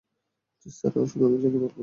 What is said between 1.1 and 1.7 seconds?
শুধু আমি জানি মাল কোথায়